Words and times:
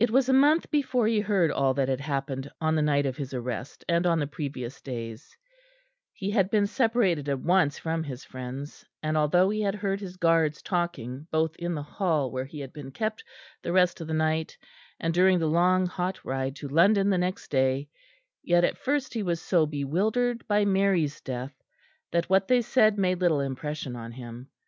It 0.00 0.10
was 0.10 0.28
a 0.28 0.32
month 0.32 0.68
before 0.72 1.06
he 1.06 1.20
heard 1.20 1.48
all 1.52 1.74
that 1.74 1.88
had 1.88 2.00
happened 2.00 2.50
on 2.60 2.74
the 2.74 2.82
night 2.82 3.06
of 3.06 3.16
his 3.16 3.32
arrest, 3.32 3.84
and 3.88 4.04
on 4.04 4.18
the 4.18 4.26
previous 4.26 4.80
days: 4.82 5.36
he 6.12 6.32
had 6.32 6.50
been 6.50 6.66
separated 6.66 7.28
at 7.28 7.38
once 7.38 7.78
from 7.78 8.02
his 8.02 8.24
friends; 8.24 8.84
and 9.00 9.16
although 9.16 9.50
he 9.50 9.60
had 9.62 9.76
heard 9.76 10.00
his 10.00 10.16
guards 10.16 10.60
talking 10.60 11.28
both 11.30 11.54
in 11.54 11.72
the 11.76 11.84
hall 11.84 12.32
where 12.32 12.46
he 12.46 12.58
had 12.58 12.72
been 12.72 12.90
kept 12.90 13.22
the 13.62 13.70
rest 13.70 14.00
of 14.00 14.08
the 14.08 14.12
night, 14.12 14.58
and 14.98 15.14
during 15.14 15.38
the 15.38 15.46
long 15.46 15.86
hot 15.86 16.24
ride 16.24 16.56
to 16.56 16.66
London 16.66 17.08
the 17.08 17.16
next 17.16 17.46
day, 17.48 17.88
yet 18.42 18.64
at 18.64 18.76
first 18.76 19.14
he 19.14 19.22
was 19.22 19.40
so 19.40 19.66
bewildered 19.66 20.44
by 20.48 20.64
Mary's 20.64 21.20
death 21.20 21.54
that 22.10 22.28
what 22.28 22.48
they 22.48 22.60
said 22.60 22.98
made 22.98 23.20
little 23.20 23.38
impression 23.38 23.94
on 23.94 24.10
him. 24.10 24.50